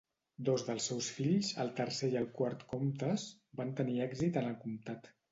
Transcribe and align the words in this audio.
Dos 0.47 0.61
dels 0.67 0.85
seus 0.91 1.09
fills, 1.17 1.49
el 1.63 1.67
tercer 1.79 2.09
i 2.13 2.17
el 2.21 2.25
quart 2.39 2.63
comtes, 2.71 3.25
van 3.61 3.75
tenir 3.81 3.99
èxit 4.07 4.41
en 4.43 4.49
el 4.53 4.57
comtat. 4.65 5.11